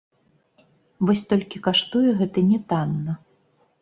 Вось 1.09 1.21
толькі 1.33 1.61
каштуе 1.67 2.09
гэта 2.23 2.39
не 2.49 2.59
танна. 2.73 3.13